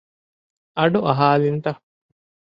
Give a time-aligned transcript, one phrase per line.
[0.77, 1.67] އަޑު އަހާލިންތަ؟